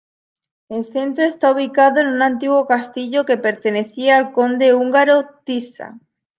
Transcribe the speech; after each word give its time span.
El 0.69 0.83
centro 0.85 1.25
está 1.25 1.51
ubicado 1.51 1.99
en 1.99 2.07
un 2.07 2.23
antiguo 2.23 2.65
castillo 2.65 3.23
que 3.23 3.37
pertenecía 3.37 4.17
al 4.17 4.31
conde 4.31 4.73
húngaro 4.73 5.27
Tisza. 5.45 5.99